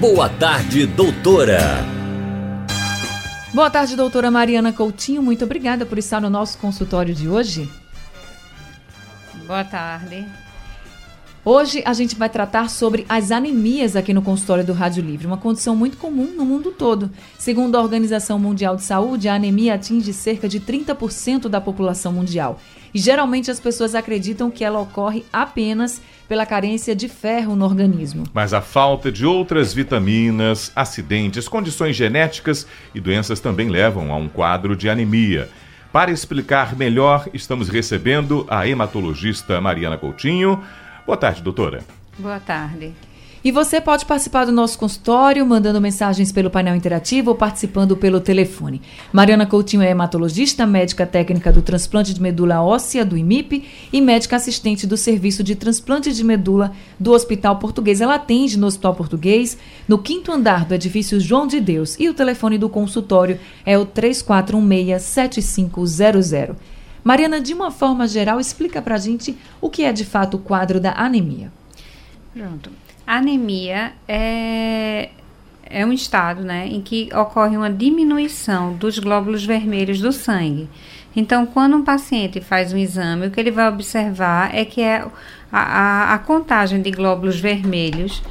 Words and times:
Boa 0.00 0.28
tarde, 0.28 0.86
doutora. 0.86 1.58
Boa 3.52 3.68
tarde, 3.68 3.96
doutora 3.96 4.30
Mariana 4.30 4.72
Coutinho. 4.72 5.20
Muito 5.20 5.44
obrigada 5.44 5.84
por 5.84 5.98
estar 5.98 6.20
no 6.20 6.30
nosso 6.30 6.56
consultório 6.58 7.12
de 7.12 7.28
hoje. 7.28 7.68
Boa 9.44 9.64
tarde. 9.64 10.24
Hoje 11.44 11.82
a 11.86 11.92
gente 11.92 12.16
vai 12.16 12.28
tratar 12.28 12.68
sobre 12.68 13.06
as 13.08 13.30
anemias 13.30 13.94
aqui 13.94 14.12
no 14.12 14.20
consultório 14.20 14.64
do 14.64 14.72
Rádio 14.72 15.02
Livre, 15.02 15.26
uma 15.26 15.36
condição 15.36 15.74
muito 15.74 15.96
comum 15.96 16.34
no 16.36 16.44
mundo 16.44 16.72
todo. 16.72 17.10
Segundo 17.38 17.76
a 17.76 17.80
Organização 17.80 18.38
Mundial 18.38 18.76
de 18.76 18.82
Saúde, 18.82 19.28
a 19.28 19.34
anemia 19.34 19.74
atinge 19.74 20.12
cerca 20.12 20.48
de 20.48 20.60
30% 20.60 21.48
da 21.48 21.60
população 21.60 22.12
mundial. 22.12 22.60
E 22.92 22.98
geralmente 22.98 23.50
as 23.50 23.60
pessoas 23.60 23.94
acreditam 23.94 24.50
que 24.50 24.64
ela 24.64 24.80
ocorre 24.80 25.24
apenas 25.32 26.02
pela 26.28 26.44
carência 26.44 26.94
de 26.94 27.08
ferro 27.08 27.54
no 27.54 27.64
organismo. 27.64 28.24
Mas 28.34 28.52
a 28.52 28.60
falta 28.60 29.10
de 29.10 29.24
outras 29.24 29.72
vitaminas, 29.72 30.72
acidentes, 30.74 31.48
condições 31.48 31.94
genéticas 31.94 32.66
e 32.94 33.00
doenças 33.00 33.40
também 33.40 33.68
levam 33.68 34.12
a 34.12 34.16
um 34.16 34.28
quadro 34.28 34.76
de 34.76 34.88
anemia. 34.88 35.48
Para 35.92 36.10
explicar 36.10 36.76
melhor, 36.76 37.28
estamos 37.32 37.68
recebendo 37.68 38.46
a 38.50 38.68
hematologista 38.68 39.58
Mariana 39.60 39.96
Coutinho. 39.96 40.62
Boa 41.08 41.16
tarde, 41.16 41.42
doutora. 41.42 41.80
Boa 42.18 42.38
tarde. 42.38 42.92
E 43.42 43.50
você 43.50 43.80
pode 43.80 44.04
participar 44.04 44.44
do 44.44 44.52
nosso 44.52 44.78
consultório 44.78 45.46
mandando 45.46 45.80
mensagens 45.80 46.30
pelo 46.30 46.50
painel 46.50 46.76
interativo 46.76 47.30
ou 47.30 47.34
participando 47.34 47.96
pelo 47.96 48.20
telefone. 48.20 48.82
Mariana 49.10 49.46
Coutinho 49.46 49.80
é 49.80 49.88
hematologista, 49.88 50.66
médica 50.66 51.06
técnica 51.06 51.50
do 51.50 51.62
transplante 51.62 52.12
de 52.12 52.20
medula 52.20 52.60
óssea 52.60 53.06
do 53.06 53.16
IMIP 53.16 53.66
e 53.90 54.02
médica 54.02 54.36
assistente 54.36 54.86
do 54.86 54.98
serviço 54.98 55.42
de 55.42 55.54
transplante 55.54 56.12
de 56.12 56.22
medula 56.22 56.72
do 57.00 57.12
Hospital 57.12 57.56
Português. 57.56 58.02
Ela 58.02 58.16
atende 58.16 58.58
no 58.58 58.66
Hospital 58.66 58.94
Português, 58.94 59.56
no 59.88 59.96
quinto 59.96 60.30
andar 60.30 60.66
do 60.66 60.74
edifício 60.74 61.18
João 61.18 61.46
de 61.46 61.58
Deus. 61.58 61.98
E 61.98 62.06
o 62.10 62.12
telefone 62.12 62.58
do 62.58 62.68
consultório 62.68 63.40
é 63.64 63.78
o 63.78 63.86
3416-7500. 63.86 66.54
Mariana, 67.08 67.40
de 67.40 67.54
uma 67.54 67.70
forma 67.70 68.06
geral, 68.06 68.38
explica 68.38 68.82
pra 68.82 68.98
gente 68.98 69.34
o 69.62 69.70
que 69.70 69.82
é 69.82 69.94
de 69.94 70.04
fato 70.04 70.36
o 70.36 70.40
quadro 70.40 70.78
da 70.78 70.92
anemia. 70.92 71.50
Pronto. 72.34 72.70
Anemia 73.06 73.94
é, 74.06 75.08
é 75.64 75.86
um 75.86 75.92
estado 75.94 76.42
né, 76.42 76.66
em 76.66 76.82
que 76.82 77.08
ocorre 77.14 77.56
uma 77.56 77.70
diminuição 77.70 78.74
dos 78.74 78.98
glóbulos 78.98 79.42
vermelhos 79.42 80.02
do 80.02 80.12
sangue. 80.12 80.68
Então, 81.16 81.46
quando 81.46 81.78
um 81.78 81.82
paciente 81.82 82.42
faz 82.42 82.74
um 82.74 82.76
exame, 82.76 83.28
o 83.28 83.30
que 83.30 83.40
ele 83.40 83.50
vai 83.50 83.70
observar 83.70 84.54
é 84.54 84.66
que 84.66 84.82
é 84.82 85.02
a, 85.50 85.60
a, 85.62 86.12
a 86.12 86.18
contagem 86.18 86.82
de 86.82 86.90
glóbulos 86.90 87.40
vermelhos, 87.40 88.22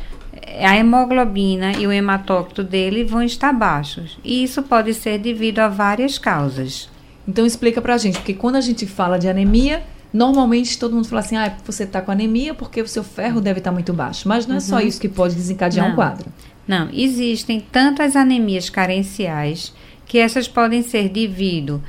a 0.62 0.78
hemoglobina 0.78 1.72
e 1.72 1.88
o 1.88 1.92
hematócrito 1.92 2.64
dele 2.64 3.04
vão 3.04 3.24
estar 3.24 3.52
baixos. 3.52 4.20
E 4.24 4.44
isso 4.44 4.62
pode 4.62 4.94
ser 4.94 5.18
devido 5.18 5.58
a 5.58 5.68
várias 5.68 6.20
causas. 6.20 6.96
Então 7.28 7.46
explica 7.46 7.82
pra 7.82 7.98
gente, 7.98 8.20
porque 8.20 8.34
quando 8.34 8.56
a 8.56 8.62
gente 8.62 8.86
fala 8.86 9.18
de 9.18 9.28
anemia, 9.28 9.84
normalmente 10.14 10.80
todo 10.80 10.96
mundo 10.96 11.08
fala 11.08 11.22
assim, 11.22 11.36
ah, 11.36 11.56
você 11.66 11.84
está 11.84 12.02
com 12.02 12.12
anemia 12.12 12.54
porque 12.54 12.82
o 12.82 12.88
seu 12.88 13.04
ferro 13.04 13.42
deve 13.42 13.60
estar 13.60 13.72
muito 13.72 13.92
baixo. 13.94 14.28
Mas 14.28 14.48
não 14.48 14.56
é 14.56 14.60
só 14.60 14.80
isso 14.80 15.00
que 15.02 15.10
pode 15.10 15.36
desencadear 15.36 15.86
Não. 15.86 15.94
um 15.94 15.96
quadro. 15.96 16.32
Não, 16.68 16.90
existem 16.94 17.60
tantas 17.60 18.16
anemias 18.16 18.70
carenciais 18.70 19.74
que 20.06 20.18
essas 20.18 20.48
podem 20.48 20.82
ser 20.82 21.10
devido 21.10 21.82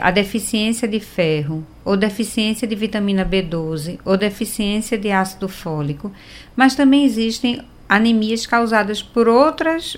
à 0.00 0.10
deficiência 0.10 0.86
de 0.86 1.00
ferro, 1.00 1.66
ou 1.84 1.96
deficiência 1.96 2.68
de 2.68 2.74
vitamina 2.74 3.24
B12, 3.24 3.98
ou 4.04 4.16
deficiência 4.16 4.96
de 4.96 5.10
ácido 5.10 5.48
fólico, 5.48 6.12
mas 6.54 6.74
também 6.74 7.04
existem 7.04 7.60
anemias 7.88 8.46
causadas 8.46 9.02
por 9.02 9.28
outras, 9.28 9.96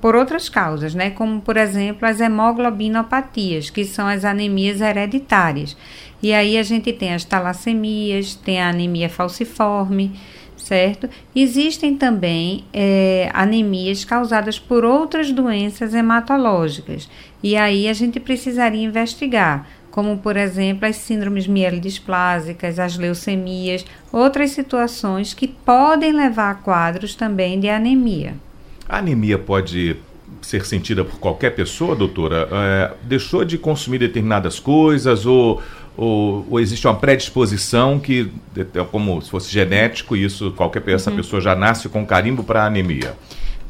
por 0.00 0.14
outras 0.14 0.48
causas, 0.48 0.94
né? 0.94 1.10
como 1.10 1.40
por 1.40 1.56
exemplo 1.56 2.06
as 2.06 2.20
hemoglobinopatias, 2.20 3.70
que 3.70 3.84
são 3.84 4.06
as 4.06 4.24
anemias 4.24 4.80
hereditárias. 4.80 5.76
E 6.22 6.32
aí 6.32 6.56
a 6.56 6.62
gente 6.62 6.92
tem 6.92 7.12
as 7.12 7.24
talassemias, 7.24 8.34
tem 8.34 8.60
a 8.60 8.70
anemia 8.70 9.08
falciforme, 9.08 10.12
certo? 10.56 11.08
Existem 11.36 11.96
também 11.96 12.64
eh, 12.72 13.28
anemias 13.34 14.04
causadas 14.04 14.58
por 14.58 14.84
outras 14.84 15.30
doenças 15.30 15.92
hematológicas. 15.92 17.10
E 17.42 17.56
aí 17.56 17.88
a 17.88 17.92
gente 17.92 18.18
precisaria 18.18 18.82
investigar, 18.82 19.68
como 19.94 20.18
por 20.18 20.36
exemplo 20.36 20.88
as 20.88 20.96
síndromes 20.96 21.46
mielodisplásicas, 21.46 22.80
as 22.80 22.98
leucemias, 22.98 23.86
outras 24.10 24.50
situações 24.50 25.32
que 25.32 25.46
podem 25.46 26.12
levar 26.12 26.50
a 26.50 26.54
quadros 26.56 27.14
também 27.14 27.60
de 27.60 27.68
anemia. 27.68 28.34
A 28.88 28.98
anemia 28.98 29.38
pode 29.38 29.96
ser 30.42 30.66
sentida 30.66 31.04
por 31.04 31.20
qualquer 31.20 31.50
pessoa, 31.50 31.94
doutora? 31.94 32.48
É, 32.50 32.92
deixou 33.04 33.44
de 33.44 33.56
consumir 33.56 33.98
determinadas 33.98 34.58
coisas 34.58 35.26
ou, 35.26 35.62
ou, 35.96 36.44
ou 36.50 36.58
existe 36.58 36.88
uma 36.88 36.96
predisposição 36.96 38.00
que 38.00 38.32
é 38.56 38.84
como 38.90 39.22
se 39.22 39.30
fosse 39.30 39.48
genético 39.52 40.16
isso 40.16 40.50
qualquer 40.56 40.82
essa 40.88 41.12
pessoa 41.12 41.40
já 41.40 41.54
nasce 41.54 41.88
com 41.88 42.04
carimbo 42.04 42.42
para 42.42 42.66
anemia? 42.66 43.14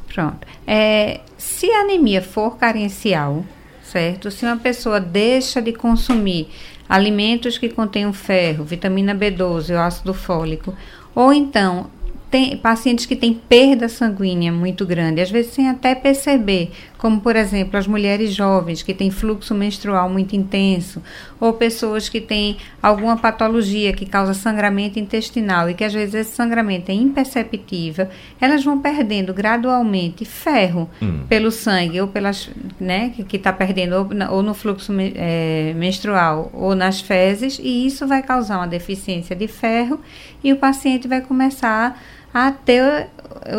Pronto. 0.08 0.38
É, 0.66 1.20
se 1.36 1.70
a 1.70 1.82
anemia 1.82 2.22
for 2.22 2.56
carencial, 2.56 3.44
certo? 3.94 4.28
Se 4.28 4.44
uma 4.44 4.56
pessoa 4.56 4.98
deixa 4.98 5.62
de 5.62 5.72
consumir 5.72 6.48
alimentos 6.88 7.56
que 7.56 7.68
contenham 7.68 8.12
ferro, 8.12 8.64
vitamina 8.64 9.14
B12 9.14 9.70
ou 9.70 9.78
ácido 9.78 10.12
fólico, 10.12 10.74
ou 11.14 11.32
então 11.32 11.86
tem 12.28 12.56
pacientes 12.56 13.06
que 13.06 13.14
têm 13.14 13.32
perda 13.32 13.88
sanguínea 13.88 14.50
muito 14.50 14.84
grande, 14.84 15.20
às 15.20 15.30
vezes 15.30 15.52
sem 15.52 15.68
até 15.68 15.94
perceber, 15.94 16.72
como 17.04 17.20
por 17.20 17.36
exemplo 17.36 17.78
as 17.78 17.86
mulheres 17.86 18.32
jovens 18.34 18.82
que 18.82 18.94
têm 18.94 19.10
fluxo 19.10 19.54
menstrual 19.54 20.08
muito 20.08 20.34
intenso, 20.34 21.02
ou 21.38 21.52
pessoas 21.52 22.08
que 22.08 22.18
têm 22.18 22.56
alguma 22.82 23.14
patologia 23.18 23.92
que 23.92 24.06
causa 24.06 24.32
sangramento 24.32 24.98
intestinal 24.98 25.68
e 25.68 25.74
que 25.74 25.84
às 25.84 25.92
vezes 25.92 26.14
esse 26.14 26.30
sangramento 26.34 26.90
é 26.90 26.94
imperceptível, 26.94 28.08
elas 28.40 28.64
vão 28.64 28.80
perdendo 28.80 29.34
gradualmente 29.34 30.24
ferro 30.24 30.88
Hum. 31.02 31.24
pelo 31.28 31.50
sangue 31.50 32.00
ou 32.00 32.08
pelas, 32.08 32.48
né, 32.80 33.12
que 33.28 33.36
está 33.36 33.52
perdendo 33.52 33.96
ou, 33.96 34.04
na- 34.08 34.30
ou 34.30 34.42
no 34.42 34.54
fluxo 34.54 34.90
eh, 34.98 35.74
menstrual 35.76 36.50
ou 36.54 36.74
nas 36.74 37.02
fezes 37.02 37.58
e 37.62 37.86
isso 37.86 38.06
vai 38.06 38.22
causar 38.22 38.56
uma 38.56 38.66
deficiência 38.66 39.36
de 39.36 39.46
ferro 39.46 40.00
e 40.42 40.50
o 40.54 40.56
paciente 40.56 41.06
vai 41.06 41.20
começar 41.20 42.00
a 42.23 42.23
ter 42.52 43.08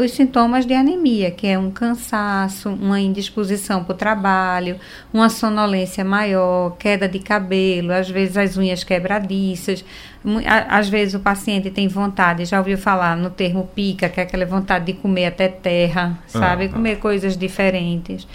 os 0.01 0.11
sintomas 0.11 0.65
de 0.65 0.73
anemia, 0.73 1.31
que 1.31 1.47
é 1.47 1.57
um 1.57 1.69
cansaço, 1.71 2.69
uma 2.69 2.99
indisposição 2.99 3.83
para 3.83 3.93
o 3.93 3.97
trabalho, 3.97 4.77
uma 5.13 5.29
sonolência 5.29 6.03
maior, 6.03 6.75
queda 6.77 7.07
de 7.07 7.19
cabelo, 7.19 7.91
às 7.93 8.09
vezes 8.09 8.35
as 8.35 8.57
unhas 8.57 8.83
quebradiças, 8.83 9.85
a- 10.45 10.77
às 10.77 10.89
vezes 10.89 11.13
o 11.13 11.19
paciente 11.19 11.69
tem 11.69 11.87
vontade, 11.87 12.43
já 12.45 12.57
ouviu 12.57 12.77
falar 12.77 13.15
no 13.15 13.29
termo 13.29 13.69
pica, 13.75 14.09
que 14.09 14.19
é 14.19 14.23
aquela 14.23 14.45
vontade 14.45 14.85
de 14.85 14.93
comer 14.93 15.27
até 15.27 15.47
terra, 15.47 16.17
sabe? 16.27 16.65
Aham. 16.65 16.73
Comer 16.73 16.97
coisas 16.97 17.37
diferentes. 17.37 18.27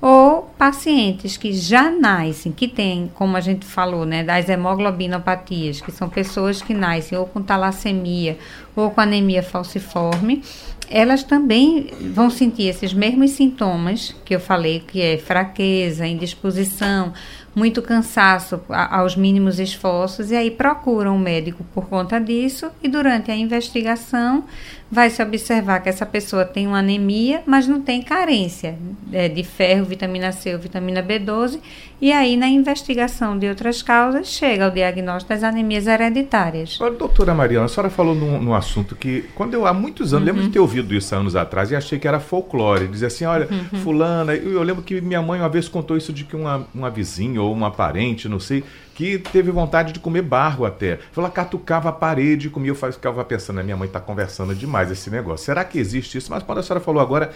Ou 0.00 0.42
pacientes 0.58 1.36
que 1.36 1.52
já 1.52 1.90
nascem, 1.90 2.52
que 2.52 2.68
têm, 2.68 3.10
como 3.14 3.36
a 3.36 3.40
gente 3.40 3.64
falou, 3.64 4.04
né, 4.04 4.22
das 4.22 4.48
hemoglobinopatias, 4.48 5.80
que 5.80 5.90
são 5.90 6.08
pessoas 6.08 6.60
que 6.60 6.74
nascem 6.74 7.16
ou 7.16 7.26
com 7.26 7.42
talassemia 7.42 8.36
ou 8.74 8.90
com 8.90 9.00
anemia 9.00 9.42
falciforme, 9.42 10.42
elas 10.88 11.22
também 11.22 11.90
vão 12.12 12.30
sentir 12.30 12.64
esses 12.64 12.92
mesmos 12.92 13.32
sintomas 13.32 14.14
que 14.24 14.34
eu 14.34 14.40
falei, 14.40 14.80
que 14.80 15.00
é 15.00 15.18
fraqueza, 15.18 16.06
indisposição, 16.06 17.12
muito 17.56 17.80
cansaço 17.80 18.60
aos 18.68 19.16
mínimos 19.16 19.58
esforços, 19.58 20.30
e 20.30 20.36
aí 20.36 20.50
procuram 20.50 21.14
o 21.14 21.16
um 21.16 21.18
médico 21.18 21.64
por 21.72 21.88
conta 21.88 22.20
disso, 22.20 22.70
e 22.82 22.88
durante 22.88 23.30
a 23.30 23.34
investigação 23.34 24.44
vai 24.90 25.10
se 25.10 25.22
observar 25.22 25.80
que 25.80 25.88
essa 25.88 26.06
pessoa 26.06 26.44
tem 26.44 26.66
uma 26.66 26.78
anemia, 26.78 27.42
mas 27.46 27.66
não 27.66 27.80
tem 27.80 28.02
carência 28.02 28.78
é, 29.12 29.28
de 29.28 29.42
ferro, 29.42 29.84
vitamina 29.84 30.30
C 30.32 30.54
ou 30.54 30.60
vitamina 30.60 31.02
B12, 31.02 31.58
e 32.00 32.12
aí 32.12 32.36
na 32.36 32.46
investigação 32.46 33.38
de 33.38 33.48
outras 33.48 33.82
causas 33.82 34.28
chega 34.28 34.66
ao 34.66 34.70
diagnóstico 34.70 35.30
das 35.30 35.42
anemias 35.42 35.86
hereditárias. 35.86 36.76
Agora, 36.76 36.94
doutora 36.94 37.34
Mariana, 37.34 37.64
a 37.64 37.68
senhora 37.68 37.90
falou 37.90 38.14
num, 38.14 38.40
num 38.40 38.54
assunto 38.54 38.94
que, 38.94 39.24
quando 39.34 39.54
eu 39.54 39.66
há 39.66 39.72
muitos 39.72 40.12
anos, 40.12 40.28
uhum. 40.28 40.34
lembro 40.34 40.46
de 40.46 40.52
ter 40.52 40.60
ouvido 40.60 40.94
isso 40.94 41.14
anos 41.14 41.34
atrás 41.34 41.70
e 41.70 41.76
achei 41.76 41.98
que 41.98 42.06
era 42.06 42.20
folclore, 42.20 42.86
dizia 42.86 43.08
assim, 43.08 43.24
olha, 43.24 43.48
uhum. 43.50 43.80
fulana, 43.80 44.34
eu, 44.34 44.52
eu, 44.52 44.62
lembro 44.62 44.82
que 44.82 45.00
minha 45.00 45.22
mãe 45.22 45.40
uma 45.40 45.48
vez 45.48 45.68
contou 45.68 45.96
isso 45.96 46.12
de 46.12 46.24
que 46.24 46.36
uma, 46.36 46.66
uma 46.74 46.90
vizinha 46.90 47.40
ou 47.46 47.52
uma 47.52 47.70
parente, 47.70 48.28
não 48.28 48.40
sei, 48.40 48.64
que 48.94 49.18
teve 49.18 49.50
vontade 49.50 49.92
de 49.92 50.00
comer 50.00 50.22
barro 50.22 50.64
até. 50.64 50.98
Ela 51.16 51.30
catucava 51.30 51.88
a 51.88 51.92
parede 51.92 52.46
e 52.46 52.50
comia. 52.50 52.70
Eu 52.70 52.74
ficava 52.74 53.24
pensando, 53.24 53.62
minha 53.62 53.76
mãe 53.76 53.86
está 53.86 54.00
conversando 54.00 54.54
demais 54.54 54.90
esse 54.90 55.10
negócio. 55.10 55.46
Será 55.46 55.64
que 55.64 55.78
existe 55.78 56.18
isso? 56.18 56.30
Mas 56.30 56.42
quando 56.42 56.58
a 56.58 56.62
senhora 56.62 56.82
falou 56.82 57.00
agora, 57.00 57.30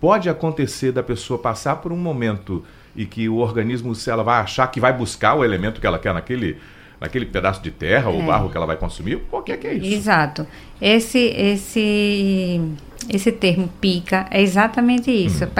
pode 0.00 0.28
acontecer 0.28 0.92
da 0.92 1.02
pessoa 1.02 1.38
passar 1.38 1.76
por 1.76 1.92
um 1.92 1.96
momento 1.96 2.64
e 2.94 3.06
que 3.06 3.28
o 3.28 3.36
organismo, 3.36 3.94
se 3.94 4.10
ela 4.10 4.22
vai 4.22 4.40
achar 4.40 4.66
que 4.68 4.80
vai 4.80 4.92
buscar 4.92 5.34
o 5.34 5.44
elemento 5.44 5.80
que 5.80 5.86
ela 5.86 5.98
quer 5.98 6.14
naquele, 6.14 6.58
naquele 7.04 7.26
pedaço 7.26 7.62
de 7.62 7.70
terra 7.70 8.10
é. 8.10 8.14
ou 8.14 8.22
barro 8.22 8.48
que 8.48 8.56
ela 8.56 8.66
vai 8.66 8.76
consumir, 8.76 9.20
que 9.44 9.52
é 9.52 9.56
que 9.56 9.66
é 9.66 9.74
isso? 9.74 9.94
Exato. 9.94 10.46
Esse, 10.80 11.18
esse 11.18 12.60
esse 13.08 13.30
termo 13.30 13.68
pica 13.80 14.26
é 14.30 14.40
exatamente 14.40 15.10
isso. 15.10 15.44
Uhum. 15.44 15.50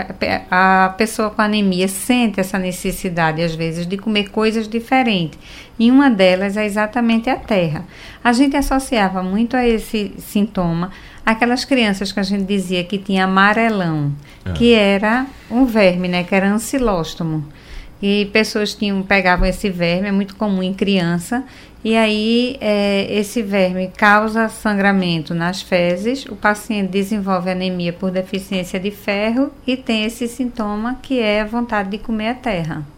A 0.50 0.94
pessoa 0.96 1.28
com 1.28 1.42
anemia 1.42 1.86
sente 1.88 2.40
essa 2.40 2.58
necessidade, 2.58 3.42
às 3.42 3.54
vezes, 3.54 3.86
de 3.86 3.98
comer 3.98 4.30
coisas 4.30 4.66
diferentes. 4.66 5.38
E 5.78 5.90
uma 5.90 6.08
delas 6.08 6.56
é 6.56 6.64
exatamente 6.64 7.28
a 7.28 7.36
terra. 7.36 7.84
A 8.22 8.32
gente 8.32 8.56
associava 8.56 9.22
muito 9.22 9.56
a 9.56 9.66
esse 9.66 10.14
sintoma 10.18 10.90
aquelas 11.24 11.64
crianças 11.64 12.12
que 12.12 12.20
a 12.20 12.22
gente 12.22 12.44
dizia 12.44 12.84
que 12.84 12.98
tinha 12.98 13.24
amarelão, 13.24 14.12
é. 14.44 14.52
que 14.52 14.72
era 14.72 15.26
um 15.50 15.64
verme, 15.64 16.08
né, 16.08 16.24
que 16.24 16.34
era 16.34 16.48
ancilóstomo. 16.48 17.44
E 18.06 18.26
pessoas 18.26 18.74
tinham, 18.74 19.02
pegavam 19.02 19.48
esse 19.48 19.70
verme, 19.70 20.08
é 20.08 20.12
muito 20.12 20.36
comum 20.36 20.62
em 20.62 20.74
criança, 20.74 21.42
e 21.82 21.96
aí, 21.96 22.58
é, 22.60 23.06
esse 23.10 23.40
verme 23.40 23.90
causa 23.96 24.46
sangramento 24.50 25.34
nas 25.34 25.62
fezes, 25.62 26.26
o 26.26 26.36
paciente 26.36 26.90
desenvolve 26.90 27.50
anemia 27.50 27.94
por 27.94 28.10
deficiência 28.10 28.78
de 28.78 28.90
ferro 28.90 29.50
e 29.66 29.74
tem 29.74 30.04
esse 30.04 30.28
sintoma 30.28 30.98
que 31.00 31.18
é 31.18 31.40
a 31.40 31.46
vontade 31.46 31.88
de 31.88 31.96
comer 31.98 32.28
a 32.28 32.34
terra. 32.34 32.93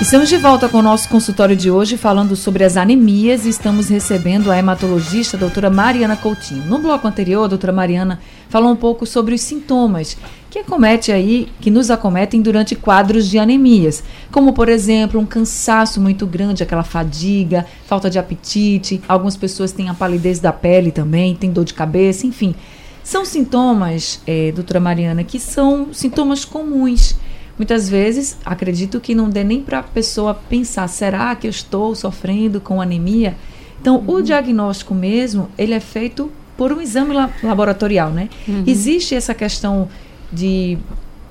Estamos 0.00 0.28
de 0.28 0.36
volta 0.36 0.68
com 0.68 0.78
o 0.78 0.82
nosso 0.82 1.08
consultório 1.08 1.56
de 1.56 1.72
hoje 1.72 1.96
falando 1.96 2.36
sobre 2.36 2.62
as 2.62 2.76
anemias 2.76 3.44
e 3.44 3.48
estamos 3.48 3.88
recebendo 3.88 4.48
a 4.48 4.56
hematologista 4.56 5.36
a 5.36 5.40
doutora 5.40 5.68
Mariana 5.70 6.16
Coutinho. 6.16 6.64
No 6.66 6.78
bloco 6.78 7.08
anterior, 7.08 7.42
a 7.42 7.48
doutora 7.48 7.72
Mariana 7.72 8.20
falou 8.48 8.70
um 8.70 8.76
pouco 8.76 9.04
sobre 9.04 9.34
os 9.34 9.40
sintomas 9.40 10.16
que 10.48 10.60
acomete 10.60 11.10
aí, 11.10 11.48
que 11.60 11.68
nos 11.68 11.90
acometem 11.90 12.40
durante 12.40 12.76
quadros 12.76 13.28
de 13.28 13.40
anemias, 13.40 14.04
como 14.30 14.52
por 14.52 14.68
exemplo, 14.68 15.20
um 15.20 15.26
cansaço 15.26 16.00
muito 16.00 16.28
grande, 16.28 16.62
aquela 16.62 16.84
fadiga, 16.84 17.66
falta 17.84 18.08
de 18.08 18.20
apetite, 18.20 19.02
algumas 19.08 19.36
pessoas 19.36 19.72
têm 19.72 19.88
a 19.88 19.94
palidez 19.94 20.38
da 20.38 20.52
pele 20.52 20.92
também, 20.92 21.34
tem 21.34 21.50
dor 21.50 21.64
de 21.64 21.74
cabeça, 21.74 22.24
enfim. 22.24 22.54
São 23.02 23.24
sintomas, 23.24 24.20
é, 24.26 24.52
doutora 24.52 24.78
Mariana, 24.78 25.24
que 25.24 25.40
são 25.40 25.88
sintomas 25.92 26.44
comuns 26.44 27.16
Muitas 27.58 27.88
vezes, 27.88 28.38
acredito 28.44 29.00
que 29.00 29.14
não 29.14 29.28
dê 29.28 29.42
nem 29.42 29.60
para 29.60 29.80
a 29.80 29.82
pessoa 29.82 30.32
pensar, 30.32 30.86
será 30.88 31.34
que 31.34 31.46
eu 31.46 31.50
estou 31.50 31.92
sofrendo 31.94 32.60
com 32.60 32.80
anemia? 32.80 33.36
Então, 33.80 33.96
uhum. 33.96 34.14
o 34.14 34.22
diagnóstico 34.22 34.94
mesmo, 34.94 35.48
ele 35.58 35.74
é 35.74 35.80
feito 35.80 36.30
por 36.56 36.72
um 36.72 36.80
exame 36.80 37.14
laboratorial, 37.42 38.10
né? 38.10 38.28
Uhum. 38.46 38.64
Existe 38.66 39.14
essa 39.14 39.34
questão 39.34 39.88
de 40.32 40.78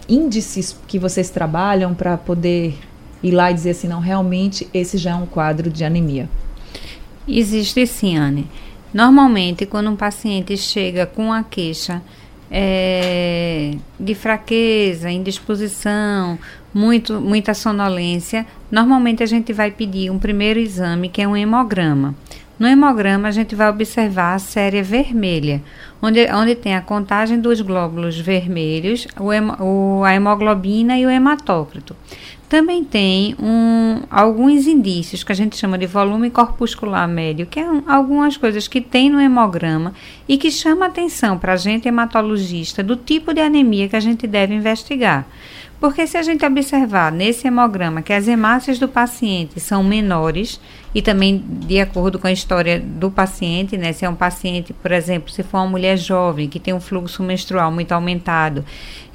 índices 0.08 0.78
que 0.88 1.00
vocês 1.00 1.30
trabalham 1.30 1.94
para 1.94 2.18
poder 2.18 2.78
ir 3.24 3.32
lá 3.32 3.52
e 3.52 3.54
dizer 3.54 3.72
assim, 3.72 3.88
não, 3.88 4.00
realmente 4.00 4.68
esse 4.74 4.98
já 4.98 5.12
é 5.12 5.16
um 5.16 5.26
quadro 5.26 5.70
de 5.70 5.84
anemia? 5.84 6.30
Existe 7.28 7.86
sim, 7.88 8.18
Anne. 8.18 8.48
Normalmente, 8.94 9.66
quando 9.66 9.90
um 9.90 9.96
paciente 9.96 10.56
chega 10.58 11.06
com 11.06 11.32
a 11.34 11.44
queixa 11.44 12.02
é, 12.52 13.76
de 14.00 14.16
fraqueza, 14.16 15.10
indisposição, 15.10 16.38
muito, 16.74 17.20
muita 17.20 17.54
sonolência, 17.54 18.46
normalmente 18.72 19.24
a 19.24 19.26
gente 19.26 19.52
vai 19.52 19.72
pedir 19.72 20.12
um 20.12 20.20
primeiro 20.20 20.60
exame 20.60 21.10
que 21.10 21.22
é 21.22 21.28
um 21.28 21.36
hemograma. 21.36 22.16
No 22.60 22.68
hemograma, 22.68 23.28
a 23.28 23.32
gente 23.32 23.54
vai 23.54 23.70
observar 23.70 24.34
a 24.34 24.40
série 24.40 24.82
vermelha, 24.82 25.62
onde, 26.02 26.26
onde 26.32 26.56
tem 26.56 26.76
a 26.76 26.82
contagem 26.82 27.40
dos 27.40 27.62
glóbulos 27.62 28.20
vermelhos, 28.20 29.08
o, 29.20 29.30
o, 29.64 30.04
a 30.04 30.16
hemoglobina 30.16 30.98
e 30.98 31.06
o 31.06 31.10
hematócrito. 31.10 31.96
Também 32.50 32.82
tem 32.82 33.36
um, 33.40 34.04
alguns 34.10 34.68
indícios 34.68 35.22
que 35.22 35.34
a 35.34 35.36
gente 35.36 35.58
chama 35.58 35.78
de 35.78 35.86
volume 35.86 36.30
corpuscular 36.30 37.06
médio, 37.06 37.46
que 37.46 37.60
é 37.60 37.70
um, 37.70 37.84
algumas 37.86 38.38
coisas 38.38 38.70
que 38.70 38.80
tem 38.80 39.10
no 39.10 39.20
hemograma 39.20 39.94
e 40.30 40.38
que 40.38 40.50
chama 40.50 40.86
atenção 40.86 41.38
para 41.38 41.54
a 41.54 41.58
gente 41.58 41.90
hematologista 41.90 42.82
do 42.82 42.96
tipo 42.96 43.34
de 43.34 43.42
anemia 43.42 43.90
que 43.90 43.98
a 43.98 44.00
gente 44.00 44.26
deve 44.26 44.54
investigar. 44.54 45.28
Porque 45.78 46.08
se 46.08 46.18
a 46.18 46.24
gente 46.24 46.46
observar 46.46 47.12
nesse 47.12 47.48
hemograma 47.48 48.02
que 48.02 48.14
as 48.14 48.30
hemácias 48.30 48.80
do 48.80 48.88
paciente 48.88 49.60
são 49.60 49.84
menores, 49.84 50.60
e 50.98 51.02
também 51.04 51.44
de 51.48 51.80
acordo 51.80 52.18
com 52.18 52.26
a 52.26 52.32
história 52.32 52.80
do 52.80 53.12
paciente, 53.12 53.78
né? 53.78 53.94
Se 53.94 54.04
é 54.04 54.10
um 54.10 54.16
paciente, 54.16 54.74
por 54.74 54.92
exemplo, 54.92 55.30
se 55.30 55.44
for 55.44 55.60
uma 55.60 55.68
mulher 55.68 55.96
jovem 55.96 56.50
que 56.50 56.60
tem 56.60 56.74
um 56.74 56.80
fluxo 56.80 57.22
menstrual 57.22 57.72
muito 57.72 57.92
aumentado 57.92 58.66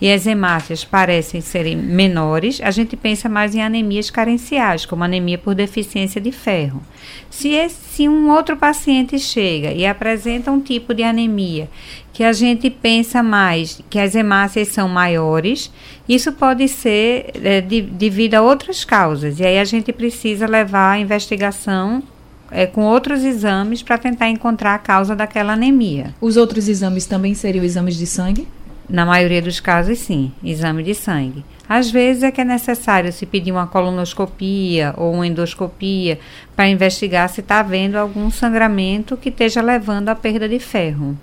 e 0.01 0.09
as 0.09 0.25
hemácias 0.25 0.85
parecem 0.85 1.41
serem 1.41 1.75
menores, 1.75 2.61
a 2.63 2.71
gente 2.71 2.95
pensa 2.97 3.29
mais 3.29 3.57
em 3.57 3.63
anemias 3.63 4.11
carenciais, 4.11 4.87
como 4.87 5.03
anemia 5.03 5.39
por 5.39 5.57
deficiência 5.57 6.21
de 6.21 6.31
ferro. 6.31 6.81
Se, 7.29 7.49
esse, 7.49 7.83
se 7.91 8.09
um 8.09 8.31
outro 8.31 8.57
paciente 8.57 9.19
chega 9.19 9.73
e 9.73 9.85
apresenta 9.85 10.53
um 10.53 10.61
tipo 10.61 10.95
de 10.95 11.03
anemia 11.03 11.69
que 12.13 12.23
a 12.23 12.33
gente 12.33 12.69
pensa 12.69 13.23
mais 13.23 13.81
que 13.89 13.99
as 13.99 14.15
hemácias 14.15 14.69
são 14.69 14.89
maiores, 14.89 15.73
isso 16.09 16.33
pode 16.33 16.69
ser 16.69 17.31
é, 17.43 17.61
de, 17.61 17.81
devido 17.81 18.35
a 18.35 18.43
outras 18.43 18.85
causas. 18.85 19.41
E 19.41 19.45
aí 19.45 19.59
a 19.59 19.65
gente 19.65 19.93
precisa 19.93 20.47
levar 20.47 20.93
a 20.93 20.99
investigação 20.99 22.03
é, 22.51 22.67
com 22.67 22.83
outros 22.83 23.25
exames 23.25 23.83
para 23.83 23.97
tentar 23.97 24.29
encontrar 24.29 24.75
a 24.75 24.79
causa 24.79 25.17
daquela 25.17 25.55
anemia. 25.55 26.15
Os 26.21 26.37
outros 26.37 26.69
exames 26.69 27.07
também 27.07 27.35
seriam 27.35 27.65
exames 27.65 27.97
de 27.97 28.07
sangue? 28.07 28.47
Na 28.89 29.07
maioria 29.07 29.41
dos 29.41 29.59
casos, 29.59 29.99
sim, 29.99 30.33
exame 30.45 30.83
de 30.83 30.95
sangue. 30.95 31.43
Às 31.67 31.91
vezes 31.91 32.25
é 32.25 32.31
que 32.31 32.43
é 32.43 32.45
necessário 32.45 33.11
se 33.11 33.25
pedir 33.25 33.53
uma 33.53 33.67
colonoscopia 33.67 34.93
ou 34.99 35.15
uma 35.15 35.27
endoscopia 35.27 36.19
para 36.55 36.69
investigar 36.69 37.27
se 37.31 37.41
está 37.41 37.61
havendo 37.61 37.97
algum 37.97 38.31
sangramento 38.31 39.17
que 39.17 39.31
esteja 39.31 39.63
levando 39.63 40.11
à 40.11 40.15
perda 40.15 40.47
de 40.47 40.59
ferro. 40.59 41.17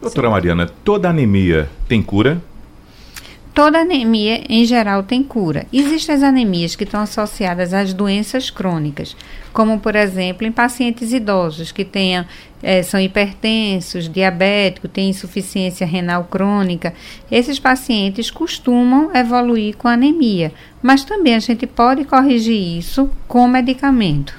Doutora 0.00 0.30
Mariana, 0.30 0.70
toda 0.84 1.08
anemia 1.08 1.68
tem 1.88 2.00
cura? 2.00 2.40
Toda 3.52 3.80
anemia, 3.80 4.44
em 4.48 4.64
geral, 4.64 5.02
tem 5.02 5.24
cura. 5.24 5.66
Existem 5.72 6.14
as 6.14 6.22
anemias 6.22 6.76
que 6.76 6.84
estão 6.84 7.00
associadas 7.00 7.74
às 7.74 7.92
doenças 7.92 8.50
crônicas, 8.50 9.16
como, 9.52 9.80
por 9.80 9.96
exemplo, 9.96 10.46
em 10.46 10.52
pacientes 10.52 11.12
idosos 11.12 11.72
que 11.72 11.84
tenham, 11.84 12.24
é, 12.62 12.84
são 12.84 13.00
hipertensos, 13.00 14.08
diabéticos, 14.08 14.88
têm 14.92 15.10
insuficiência 15.10 15.84
renal 15.84 16.22
crônica. 16.30 16.94
Esses 17.28 17.58
pacientes 17.58 18.30
costumam 18.30 19.10
evoluir 19.12 19.76
com 19.76 19.88
anemia, 19.88 20.52
mas 20.80 21.02
também 21.02 21.34
a 21.34 21.40
gente 21.40 21.66
pode 21.66 22.04
corrigir 22.04 22.78
isso 22.78 23.10
com 23.26 23.48
medicamento. 23.48 24.36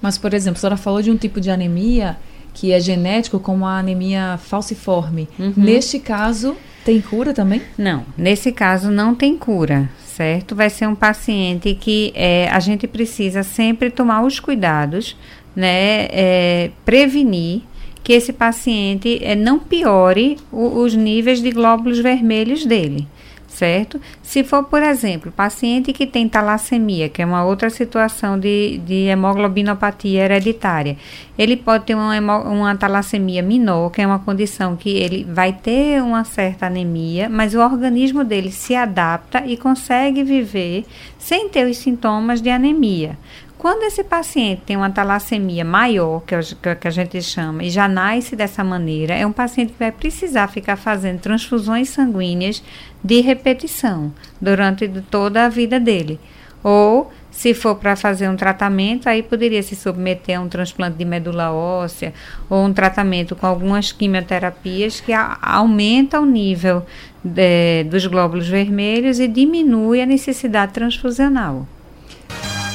Mas, 0.00 0.16
por 0.16 0.32
exemplo, 0.32 0.56
a 0.56 0.60
senhora 0.60 0.76
falou 0.78 1.02
de 1.02 1.10
um 1.10 1.16
tipo 1.18 1.38
de 1.38 1.50
anemia 1.50 2.16
que 2.54 2.72
é 2.72 2.80
genético, 2.80 3.38
como 3.38 3.66
a 3.66 3.78
anemia 3.78 4.38
falciforme. 4.38 5.28
Uhum. 5.38 5.52
Neste 5.56 5.98
caso, 5.98 6.56
tem 6.84 7.00
cura 7.00 7.34
também? 7.34 7.60
Não, 7.76 8.04
nesse 8.16 8.52
caso 8.52 8.90
não 8.90 9.14
tem 9.14 9.36
cura, 9.36 9.90
certo? 10.06 10.54
Vai 10.54 10.70
ser 10.70 10.86
um 10.86 10.94
paciente 10.94 11.74
que 11.74 12.12
é, 12.14 12.48
a 12.48 12.60
gente 12.60 12.86
precisa 12.86 13.42
sempre 13.42 13.90
tomar 13.90 14.22
os 14.22 14.38
cuidados, 14.38 15.16
né? 15.54 16.06
É, 16.10 16.70
prevenir 16.84 17.62
que 18.02 18.12
esse 18.12 18.32
paciente 18.32 19.18
é, 19.22 19.34
não 19.34 19.58
piore 19.58 20.36
o, 20.52 20.78
os 20.78 20.94
níveis 20.94 21.40
de 21.42 21.50
glóbulos 21.50 21.98
vermelhos 21.98 22.64
dele 22.64 23.08
certo? 23.54 24.00
Se 24.22 24.42
for, 24.42 24.64
por 24.64 24.82
exemplo, 24.82 25.30
paciente 25.30 25.92
que 25.92 26.06
tem 26.06 26.28
talassemia, 26.28 27.08
que 27.08 27.22
é 27.22 27.26
uma 27.26 27.44
outra 27.44 27.70
situação 27.70 28.38
de, 28.38 28.78
de 28.78 29.06
hemoglobinopatia 29.06 30.24
hereditária, 30.24 30.96
ele 31.38 31.56
pode 31.56 31.84
ter 31.84 31.94
uma, 31.94 32.18
uma 32.38 32.76
talassemia 32.76 33.42
menor, 33.42 33.90
que 33.90 34.02
é 34.02 34.06
uma 34.06 34.18
condição 34.18 34.76
que 34.76 34.90
ele 34.90 35.24
vai 35.24 35.52
ter 35.52 36.02
uma 36.02 36.24
certa 36.24 36.66
anemia, 36.66 37.28
mas 37.28 37.54
o 37.54 37.60
organismo 37.60 38.24
dele 38.24 38.50
se 38.50 38.74
adapta 38.74 39.44
e 39.46 39.56
consegue 39.56 40.24
viver 40.24 40.84
sem 41.18 41.48
ter 41.48 41.66
os 41.66 41.78
sintomas 41.78 42.42
de 42.42 42.50
anemia. 42.50 43.16
Quando 43.64 43.84
esse 43.84 44.04
paciente 44.04 44.60
tem 44.66 44.76
uma 44.76 44.90
talassemia 44.90 45.64
maior, 45.64 46.20
que, 46.20 46.36
que 46.74 46.86
a 46.86 46.90
gente 46.90 47.22
chama, 47.22 47.64
e 47.64 47.70
já 47.70 47.88
nasce 47.88 48.36
dessa 48.36 48.62
maneira, 48.62 49.14
é 49.14 49.26
um 49.26 49.32
paciente 49.32 49.72
que 49.72 49.78
vai 49.78 49.90
precisar 49.90 50.48
ficar 50.48 50.76
fazendo 50.76 51.18
transfusões 51.20 51.88
sanguíneas 51.88 52.62
de 53.02 53.22
repetição 53.22 54.12
durante 54.38 54.86
toda 55.10 55.46
a 55.46 55.48
vida 55.48 55.80
dele. 55.80 56.20
Ou, 56.62 57.10
se 57.30 57.54
for 57.54 57.76
para 57.76 57.96
fazer 57.96 58.28
um 58.28 58.36
tratamento, 58.36 59.08
aí 59.08 59.22
poderia 59.22 59.62
se 59.62 59.74
submeter 59.74 60.38
a 60.38 60.42
um 60.42 60.48
transplante 60.48 60.98
de 60.98 61.06
medula 61.06 61.50
óssea 61.50 62.12
ou 62.50 62.66
um 62.66 62.72
tratamento 62.74 63.34
com 63.34 63.46
algumas 63.46 63.90
quimioterapias 63.92 65.00
que 65.00 65.14
a, 65.14 65.38
aumenta 65.40 66.20
o 66.20 66.26
nível 66.26 66.84
de, 67.24 67.84
dos 67.84 68.04
glóbulos 68.06 68.46
vermelhos 68.46 69.18
e 69.18 69.26
diminui 69.26 70.02
a 70.02 70.06
necessidade 70.06 70.74
transfusional. 70.74 71.66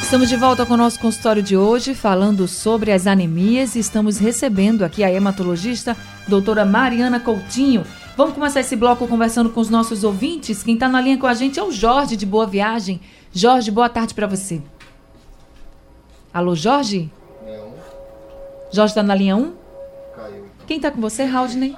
Estamos 0.09 0.27
de 0.27 0.37
volta 0.37 0.65
com 0.65 0.73
o 0.73 0.77
nosso 0.77 0.99
consultório 0.99 1.43
de 1.43 1.55
hoje, 1.55 1.93
falando 1.93 2.47
sobre 2.47 2.91
as 2.91 3.05
anemias 3.05 3.75
e 3.75 3.79
estamos 3.79 4.17
recebendo 4.17 4.83
aqui 4.83 5.03
a 5.03 5.11
hematologista 5.11 5.95
doutora 6.27 6.65
Mariana 6.65 7.19
Coutinho. 7.19 7.83
Vamos 8.17 8.33
começar 8.33 8.61
esse 8.61 8.75
bloco 8.75 9.07
conversando 9.07 9.51
com 9.51 9.59
os 9.59 9.69
nossos 9.69 10.03
ouvintes. 10.03 10.63
Quem 10.63 10.73
está 10.73 10.89
na 10.89 10.99
linha 10.99 11.15
com 11.19 11.27
a 11.27 11.35
gente 11.35 11.59
é 11.59 11.63
o 11.63 11.71
Jorge 11.71 12.17
de 12.17 12.25
Boa 12.25 12.47
Viagem. 12.47 12.99
Jorge, 13.31 13.69
boa 13.69 13.87
tarde 13.87 14.15
para 14.15 14.25
você. 14.25 14.63
Alô, 16.33 16.55
Jorge? 16.55 17.07
Jorge 18.71 18.93
está 18.93 19.03
na 19.03 19.13
linha 19.13 19.35
1? 19.35 19.53
Quem 20.65 20.77
está 20.77 20.89
com 20.89 20.99
você, 20.99 21.21
Haldney? 21.21 21.75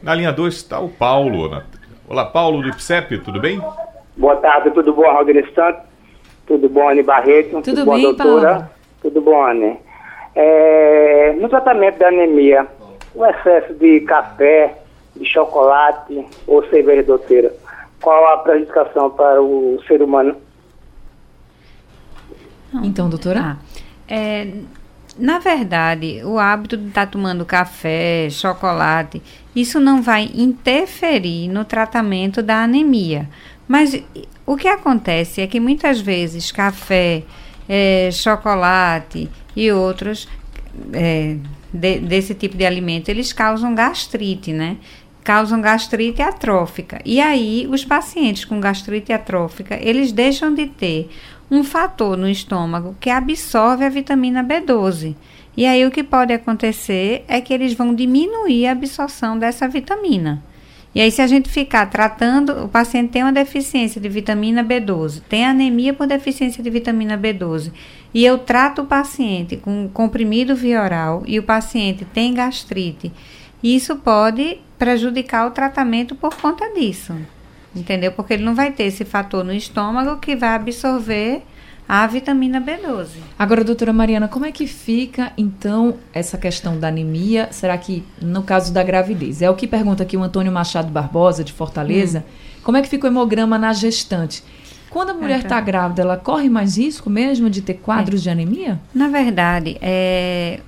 Na 0.00 0.14
linha 0.14 0.32
2 0.32 0.54
está 0.54 0.78
o 0.78 0.88
Paulo. 0.88 1.60
Olá, 2.08 2.26
Paulo 2.26 2.62
do 2.62 2.68
IPSEP, 2.68 3.18
tudo 3.24 3.40
bem? 3.40 3.60
Boa 4.16 4.36
tarde, 4.36 4.70
tudo 4.70 4.94
bom, 4.94 5.02
Raul 5.02 5.26
Santos? 5.52 5.91
Tudo 6.46 6.68
bom, 6.68 6.88
Anne 6.88 7.02
Barreto? 7.02 7.50
Tudo, 7.50 7.62
tudo 7.62 7.84
bom, 7.84 7.94
bem, 7.94 8.02
doutora? 8.02 8.54
Paulo? 8.54 8.70
Tudo 9.02 9.20
bom, 9.20 9.44
Anne? 9.44 9.78
É, 10.34 11.34
no 11.38 11.48
tratamento 11.48 11.98
da 11.98 12.08
anemia, 12.08 12.66
o 13.14 13.24
excesso 13.24 13.74
de 13.74 14.00
café, 14.00 14.78
de 15.14 15.24
chocolate 15.26 16.26
ou 16.46 16.66
cerveja 16.68 17.02
doceira, 17.02 17.54
qual 18.00 18.34
a 18.34 18.38
prejudicação 18.38 19.10
para 19.10 19.40
o 19.40 19.80
ser 19.86 20.02
humano? 20.02 20.36
Então, 22.82 23.08
doutora? 23.08 23.40
Ah, 23.40 23.56
é, 24.08 24.48
na 25.18 25.38
verdade, 25.38 26.22
o 26.24 26.38
hábito 26.38 26.76
de 26.76 26.88
estar 26.88 27.06
tá 27.06 27.12
tomando 27.12 27.44
café, 27.44 28.28
chocolate, 28.30 29.22
isso 29.54 29.78
não 29.78 30.00
vai 30.00 30.30
interferir 30.34 31.48
no 31.48 31.64
tratamento 31.64 32.42
da 32.42 32.62
anemia. 32.62 33.28
Mas 33.68 34.02
o 34.44 34.56
que 34.56 34.68
acontece 34.68 35.40
é 35.40 35.46
que 35.46 35.60
muitas 35.60 36.00
vezes 36.00 36.50
café, 36.50 37.22
é, 37.68 38.10
chocolate 38.10 39.28
e 39.54 39.70
outros 39.70 40.28
é, 40.92 41.36
de, 41.72 41.98
desse 42.00 42.34
tipo 42.34 42.56
de 42.56 42.66
alimento, 42.66 43.08
eles 43.08 43.32
causam 43.32 43.74
gastrite, 43.74 44.52
né? 44.52 44.76
Causam 45.22 45.60
gastrite 45.60 46.20
atrófica. 46.20 47.00
E 47.04 47.20
aí, 47.20 47.68
os 47.70 47.84
pacientes 47.84 48.44
com 48.44 48.60
gastrite 48.60 49.12
atrófica, 49.12 49.78
eles 49.80 50.10
deixam 50.10 50.52
de 50.52 50.66
ter 50.66 51.10
um 51.50 51.62
fator 51.62 52.16
no 52.16 52.28
estômago 52.28 52.96
que 52.98 53.10
absorve 53.10 53.84
a 53.84 53.88
vitamina 53.88 54.42
B12. 54.42 55.14
E 55.56 55.66
aí, 55.66 55.86
o 55.86 55.90
que 55.90 56.02
pode 56.02 56.32
acontecer 56.32 57.24
é 57.28 57.40
que 57.40 57.52
eles 57.52 57.74
vão 57.74 57.94
diminuir 57.94 58.66
a 58.66 58.72
absorção 58.72 59.38
dessa 59.38 59.68
vitamina. 59.68 60.42
E 60.94 61.00
aí, 61.00 61.10
se 61.10 61.22
a 61.22 61.26
gente 61.26 61.48
ficar 61.48 61.86
tratando, 61.86 62.64
o 62.64 62.68
paciente 62.68 63.10
tem 63.10 63.22
uma 63.22 63.32
deficiência 63.32 64.00
de 64.00 64.08
vitamina 64.08 64.62
B12, 64.62 65.22
tem 65.28 65.46
anemia 65.46 65.94
por 65.94 66.06
deficiência 66.06 66.62
de 66.62 66.68
vitamina 66.68 67.16
B12, 67.16 67.72
e 68.12 68.24
eu 68.24 68.36
trato 68.36 68.82
o 68.82 68.86
paciente 68.86 69.56
com 69.56 69.88
comprimido 69.88 70.54
via 70.54 70.82
oral 70.82 71.22
e 71.26 71.38
o 71.38 71.42
paciente 71.42 72.04
tem 72.04 72.34
gastrite, 72.34 73.10
isso 73.62 73.96
pode 73.96 74.58
prejudicar 74.78 75.46
o 75.46 75.52
tratamento 75.52 76.14
por 76.14 76.34
conta 76.34 76.68
disso. 76.74 77.14
Entendeu? 77.74 78.12
Porque 78.12 78.34
ele 78.34 78.44
não 78.44 78.54
vai 78.54 78.70
ter 78.70 78.84
esse 78.84 79.04
fator 79.04 79.42
no 79.42 79.54
estômago 79.54 80.20
que 80.20 80.36
vai 80.36 80.54
absorver 80.54 81.42
a 81.88 82.06
vitamina 82.06 82.60
B12. 82.60 83.08
Agora, 83.38 83.64
doutora 83.64 83.92
Mariana, 83.92 84.28
como 84.28 84.46
é 84.46 84.52
que 84.52 84.66
fica 84.66 85.32
então 85.36 85.96
essa 86.12 86.38
questão 86.38 86.78
da 86.78 86.88
anemia? 86.88 87.48
Será 87.50 87.76
que 87.76 88.04
no 88.20 88.42
caso 88.42 88.72
da 88.72 88.82
gravidez? 88.82 89.42
É 89.42 89.50
o 89.50 89.54
que 89.54 89.66
pergunta 89.66 90.02
aqui 90.02 90.16
o 90.16 90.22
Antônio 90.22 90.52
Machado 90.52 90.90
Barbosa, 90.90 91.44
de 91.44 91.52
Fortaleza. 91.52 92.24
Hum. 92.26 92.60
Como 92.62 92.76
é 92.76 92.82
que 92.82 92.88
fica 92.88 93.06
o 93.06 93.10
hemograma 93.10 93.58
na 93.58 93.72
gestante? 93.72 94.42
Quando 94.88 95.10
a 95.10 95.14
mulher 95.14 95.38
está 95.38 95.56
tá. 95.56 95.60
grávida, 95.60 96.02
ela 96.02 96.18
corre 96.18 96.50
mais 96.50 96.76
risco 96.76 97.08
mesmo 97.08 97.48
de 97.48 97.62
ter 97.62 97.74
quadros 97.74 98.20
é. 98.20 98.22
de 98.24 98.30
anemia? 98.30 98.80
Na 98.94 99.08
verdade, 99.08 99.78
é, 99.80 100.60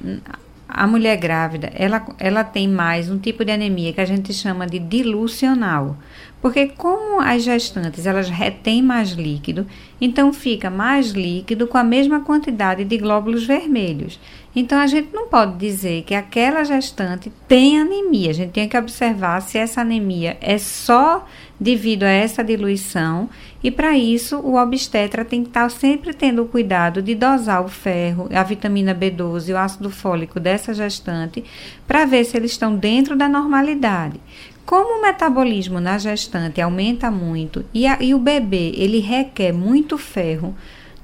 a 0.77 0.89
mulher 0.89 1.17
grávida, 1.17 1.71
ela, 1.73 2.05
ela 2.19 2.43
tem 2.43 2.67
mais 2.67 3.09
um 3.09 3.17
tipo 3.17 3.45
de 3.45 3.53
anemia 3.53 3.93
que 3.93 4.01
a 4.01 4.05
gente 4.05 4.35
chama 4.35 4.67
de 4.67 4.81
dilucional. 4.81 5.97
Porque 6.43 6.67
como 6.67 7.21
as 7.21 7.45
gestantes 7.45 8.07
elas 8.07 8.29
retêm 8.29 8.83
mais 8.83 9.13
líquido, 9.13 9.67
então 10.01 10.33
fica 10.33 10.69
mais 10.69 11.13
líquido 11.13 11.69
com 11.69 11.79
a 11.79 11.85
mesma 11.85 12.21
quantidade 12.21 12.85
de 12.85 12.99
glóbulos 12.99 13.47
vermelhos. 13.47 14.19
Então 14.55 14.79
a 14.79 14.87
gente 14.89 15.15
não 15.15 15.29
pode 15.29 15.57
dizer 15.57 16.03
que 16.03 16.15
aquela 16.15 16.65
gestante 16.65 17.33
tem 17.47 17.79
anemia. 17.79 18.31
A 18.31 18.35
gente 18.35 18.51
tem 18.51 18.69
que 18.69 18.77
observar 18.77 19.41
se 19.43 19.57
essa 19.57 19.81
anemia 19.81 20.37
é 20.41 20.59
só 20.59 21.25
devido 21.59 22.03
a 22.03 22.11
essa 22.11 22.43
diluição 22.43 23.29
e 23.63 23.71
para 23.71 23.97
isso 23.97 24.39
o 24.39 24.57
obstetra 24.57 25.25
tem 25.25 25.43
que 25.43 25.49
estar 25.49 25.71
sempre 25.71 26.13
tendo 26.13 26.43
o 26.43 26.49
cuidado 26.49 27.01
de 27.01 27.15
dosar 27.15 27.65
o 27.65 27.69
ferro, 27.69 28.29
a 28.33 28.43
vitamina 28.43 28.95
B12 28.95 29.49
e 29.49 29.53
o 29.53 29.59
ácido 29.59 29.89
fólico 29.89 30.41
dessa 30.41 30.75
gestante 30.75 31.45
para 31.87 32.05
ver 32.05 32.25
se 32.25 32.37
eles 32.37 32.53
estão 32.53 32.75
dentro 32.75 33.17
da 33.17 33.29
normalidade. 33.29 34.21
Como 34.67 34.99
o 34.99 35.03
metabolismo 35.03 35.79
na 35.79 35.99
gestante 35.99 36.61
aumenta 36.61 37.11
muito 37.11 37.65
e, 37.73 37.87
a, 37.87 37.99
e 38.01 38.15
o 38.15 38.19
bebê 38.19 38.73
ele 38.77 38.99
requer 38.99 39.53
muito 39.53 39.97
ferro 39.99 40.55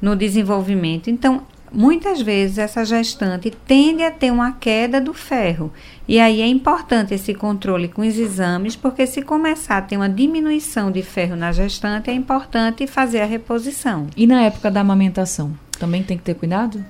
no 0.00 0.16
desenvolvimento, 0.16 1.10
então 1.10 1.42
muitas 1.72 2.20
vezes 2.20 2.58
essa 2.58 2.84
gestante 2.84 3.50
tende 3.50 4.02
a 4.02 4.10
ter 4.10 4.30
uma 4.30 4.52
queda 4.52 5.00
do 5.00 5.14
ferro. 5.14 5.72
E 6.06 6.18
aí 6.18 6.40
é 6.40 6.46
importante 6.46 7.14
esse 7.14 7.34
controle 7.34 7.88
com 7.88 8.02
os 8.02 8.18
exames, 8.18 8.74
porque 8.74 9.06
se 9.06 9.22
começar 9.22 9.78
a 9.78 9.82
ter 9.82 9.96
uma 9.96 10.08
diminuição 10.08 10.90
de 10.90 11.02
ferro 11.02 11.36
na 11.36 11.52
gestante, 11.52 12.10
é 12.10 12.12
importante 12.12 12.86
fazer 12.86 13.20
a 13.20 13.26
reposição. 13.26 14.06
E 14.16 14.26
na 14.26 14.42
época 14.42 14.70
da 14.70 14.80
amamentação, 14.80 15.52
também 15.78 16.02
tem 16.02 16.18
que 16.18 16.24
ter 16.24 16.34
cuidado? 16.34 16.84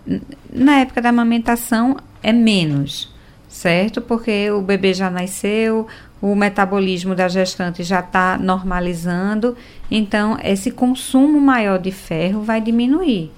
Na 0.53 0.81
época 0.81 1.03
da 1.03 1.11
amamentação 1.11 1.97
é 2.23 2.33
menos, 2.33 3.15
certo? 3.49 4.01
Porque 4.01 4.51
o 4.51 4.63
bebê 4.63 4.95
já 4.95 5.11
nasceu, 5.11 5.87
o 6.21 6.35
metabolismo 6.35 7.15
da 7.15 7.29
gestante 7.29 7.83
já 7.83 8.01
está 8.01 8.37
normalizando, 8.37 9.57
então 9.91 10.37
esse 10.43 10.71
consumo 10.71 11.41
maior 11.41 11.79
de 11.79 11.91
ferro 11.91 12.43
vai 12.43 12.61
diminuir, 12.61 13.31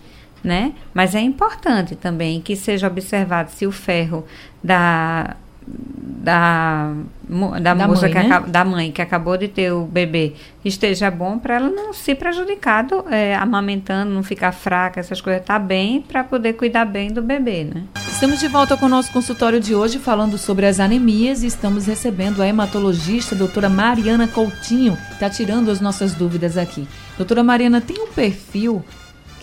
né? 0.43 0.73
Mas 0.93 1.15
é 1.15 1.21
importante 1.21 1.95
também 1.97 2.41
que 2.41 2.57
seja 2.57 2.87
observado 2.87 3.51
se 3.51 3.67
o 3.67 3.73
ferro 3.73 4.25
da 4.63 5.37
da, 5.65 6.93
da, 7.29 7.75
da 7.75 7.87
moça 7.89 8.09
mãe, 8.09 8.13
que 8.13 8.29
né? 8.29 8.43
da 8.47 8.65
mãe 8.65 8.93
que 8.93 9.03
acabou 9.03 9.37
de 9.37 9.49
ter 9.49 9.73
o 9.73 9.85
bebê 9.85 10.35
esteja 10.65 11.11
bom 11.11 11.39
para 11.39 11.57
ela 11.57 11.71
não 11.71 11.93
se 11.93 12.15
prejudicar 12.15 12.85
do, 12.85 13.05
é, 13.09 13.35
amamentando, 13.35 14.13
não 14.13 14.23
ficar 14.23 14.53
fraca, 14.53 15.01
essas 15.01 15.21
coisas, 15.21 15.45
tá 15.45 15.59
bem 15.59 16.01
para 16.01 16.23
poder 16.23 16.55
cuidar 16.55 16.85
bem 16.85 17.13
do 17.13 17.23
bebê, 17.23 17.65
né? 17.65 17.85
Estamos 17.97 18.39
de 18.39 18.47
volta 18.47 18.77
com 18.77 18.87
o 18.87 18.89
nosso 18.89 19.13
consultório 19.13 19.59
de 19.59 19.75
hoje 19.75 19.99
falando 19.99 20.39
sobre 20.39 20.67
as 20.67 20.79
anemias 20.79 21.43
e 21.43 21.47
estamos 21.49 21.87
recebendo 21.87 22.41
a 22.41 22.47
hematologista 22.47 23.35
a 23.35 23.39
doutora 23.39 23.69
Mariana 23.69 24.29
Coutinho, 24.29 24.97
que 25.09 25.15
está 25.15 25.29
tirando 25.29 25.71
as 25.71 25.81
nossas 25.81 26.15
dúvidas 26.15 26.57
aqui. 26.57 26.87
Doutora 27.17 27.43
Mariana, 27.43 27.81
tem 27.81 28.01
um 28.01 28.13
perfil 28.13 28.85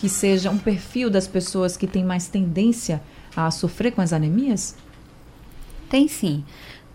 que 0.00 0.08
seja 0.08 0.48
um 0.50 0.56
perfil 0.56 1.10
das 1.10 1.28
pessoas 1.28 1.76
que 1.76 1.86
têm 1.86 2.02
mais 2.02 2.26
tendência 2.26 3.02
a 3.36 3.50
sofrer 3.50 3.92
com 3.92 4.00
as 4.00 4.14
anemias? 4.14 4.74
Tem 5.90 6.08
sim. 6.08 6.42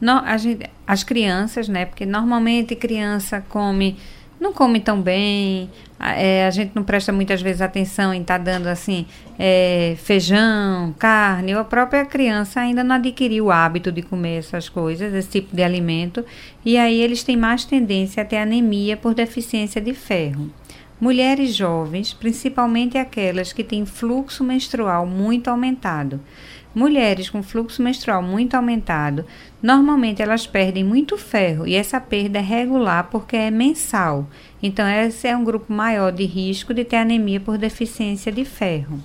No, 0.02 0.24
gente, 0.40 0.68
as 0.88 1.04
crianças, 1.04 1.70
né? 1.70 1.86
Porque 1.86 2.04
normalmente 2.04 2.76
criança 2.76 3.46
come 3.48 3.96
não 4.40 4.52
come 4.52 4.80
tão 4.80 5.02
bem, 5.02 5.70
é, 6.00 6.46
a 6.46 6.50
gente 6.50 6.72
não 6.76 6.84
presta 6.84 7.12
muitas 7.14 7.42
vezes 7.42 7.62
atenção 7.62 8.14
em 8.14 8.22
estar 8.22 8.40
tá 8.40 8.44
dando 8.44 8.68
assim 8.68 9.06
é, 9.40 9.96
feijão, 9.98 10.94
carne, 11.00 11.54
ou 11.54 11.62
a 11.62 11.64
própria 11.64 12.06
criança 12.06 12.60
ainda 12.60 12.84
não 12.84 12.96
adquiriu 12.96 13.46
o 13.46 13.52
hábito 13.52 13.92
de 13.92 14.02
comer 14.02 14.40
essas 14.40 14.68
coisas, 14.68 15.14
esse 15.14 15.30
tipo 15.30 15.56
de 15.56 15.64
alimento, 15.64 16.26
e 16.66 16.76
aí 16.76 17.00
eles 17.00 17.24
têm 17.24 17.38
mais 17.38 17.66
tendência 17.66 18.24
a 18.24 18.26
ter 18.26 18.38
anemia 18.38 18.98
por 18.98 19.14
deficiência 19.14 19.80
de 19.80 19.94
ferro. 19.94 20.50
Mulheres 21.06 21.54
jovens, 21.54 22.16
principalmente 22.16 22.98
aquelas 22.98 23.54
que 23.54 23.64
têm 23.64 23.86
fluxo 23.86 24.44
menstrual 24.44 25.06
muito 25.06 25.52
aumentado. 25.52 26.20
Mulheres 26.74 27.30
com 27.30 27.44
fluxo 27.44 27.80
menstrual 27.84 28.24
muito 28.24 28.56
aumentado, 28.56 29.24
normalmente 29.62 30.24
elas 30.24 30.48
perdem 30.48 30.84
muito 30.84 31.16
ferro 31.16 31.68
e 31.68 31.76
essa 31.76 32.02
perda 32.02 32.40
é 32.40 32.42
regular 32.42 33.08
porque 33.12 33.36
é 33.36 33.52
mensal. 33.52 34.28
Então, 34.64 34.88
esse 34.88 35.28
é 35.28 35.38
um 35.38 35.44
grupo 35.44 35.72
maior 35.72 36.12
de 36.12 36.26
risco 36.26 36.74
de 36.74 36.84
ter 36.84 36.96
anemia 36.96 37.40
por 37.40 37.56
deficiência 37.56 38.32
de 38.32 38.44
ferro. 38.44 39.00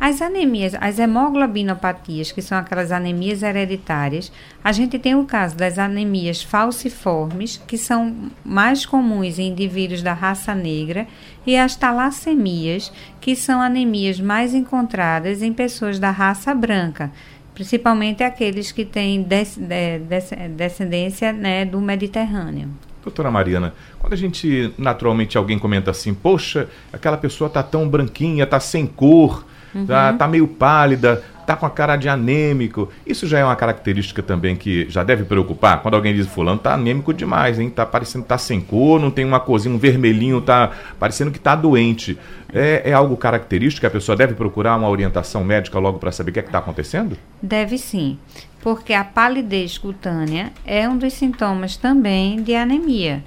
As 0.00 0.20
anemias, 0.20 0.74
as 0.80 0.98
hemoglobinopatias, 0.98 2.32
que 2.32 2.42
são 2.42 2.58
aquelas 2.58 2.92
anemias 2.92 3.42
hereditárias, 3.42 4.30
a 4.62 4.72
gente 4.72 4.98
tem 4.98 5.14
o 5.14 5.24
caso 5.24 5.56
das 5.56 5.78
anemias 5.78 6.42
falciformes, 6.42 7.60
que 7.66 7.78
são 7.78 8.30
mais 8.44 8.84
comuns 8.84 9.38
em 9.38 9.48
indivíduos 9.48 10.02
da 10.02 10.12
raça 10.12 10.54
negra, 10.54 11.06
e 11.46 11.56
as 11.56 11.76
talassemias, 11.76 12.92
que 13.20 13.34
são 13.36 13.60
anemias 13.60 14.20
mais 14.20 14.54
encontradas 14.54 15.42
em 15.42 15.52
pessoas 15.52 15.98
da 15.98 16.10
raça 16.10 16.54
branca, 16.54 17.10
principalmente 17.54 18.22
aqueles 18.22 18.72
que 18.72 18.84
têm 18.84 19.22
des, 19.22 19.56
des, 19.56 20.30
descendência 20.50 21.32
né, 21.32 21.64
do 21.64 21.80
Mediterrâneo. 21.80 22.68
Doutora 23.02 23.30
Mariana, 23.30 23.74
quando 23.98 24.14
a 24.14 24.16
gente, 24.16 24.72
naturalmente, 24.78 25.36
alguém 25.36 25.58
comenta 25.58 25.90
assim, 25.90 26.14
poxa, 26.14 26.68
aquela 26.90 27.18
pessoa 27.18 27.50
tá 27.50 27.62
tão 27.62 27.86
branquinha, 27.86 28.46
tá 28.46 28.58
sem 28.58 28.86
cor, 28.86 29.44
uhum. 29.74 29.86
tá, 29.86 30.12
tá 30.12 30.28
meio 30.28 30.46
pálida, 30.46 31.22
tá 31.46 31.56
com 31.56 31.66
a 31.66 31.70
cara 31.70 31.96
de 31.96 32.08
anêmico. 32.08 32.90
Isso 33.06 33.26
já 33.26 33.38
é 33.38 33.44
uma 33.44 33.56
característica 33.56 34.22
também 34.22 34.56
que 34.56 34.88
já 34.88 35.04
deve 35.04 35.24
preocupar. 35.24 35.82
Quando 35.82 35.94
alguém 35.94 36.14
diz 36.14 36.26
fulano 36.26 36.58
tá 36.58 36.74
anêmico 36.74 37.12
demais, 37.12 37.58
hein? 37.58 37.70
Tá 37.70 37.84
parecendo 37.84 38.24
que 38.24 38.28
tá 38.28 38.38
sem 38.38 38.60
cor, 38.60 39.00
não 39.00 39.10
tem 39.10 39.24
uma 39.24 39.40
cozinha, 39.40 39.74
um 39.74 39.78
vermelhinho, 39.78 40.40
tá 40.40 40.70
parecendo 40.98 41.30
que 41.30 41.38
tá 41.38 41.54
doente. 41.54 42.18
É, 42.52 42.90
é 42.90 42.92
algo 42.92 43.16
característico 43.16 43.86
a 43.86 43.90
pessoa 43.90 44.16
deve 44.16 44.34
procurar 44.34 44.76
uma 44.76 44.88
orientação 44.88 45.42
médica 45.44 45.78
logo 45.78 45.98
para 45.98 46.12
saber 46.12 46.30
o 46.30 46.34
que 46.34 46.38
é 46.38 46.42
que 46.42 46.48
está 46.48 46.58
acontecendo? 46.58 47.18
Deve 47.42 47.76
sim, 47.78 48.16
porque 48.62 48.92
a 48.92 49.04
palidez 49.04 49.76
cutânea 49.76 50.52
é 50.64 50.88
um 50.88 50.96
dos 50.96 51.12
sintomas 51.12 51.76
também 51.76 52.42
de 52.42 52.54
anemia 52.54 53.22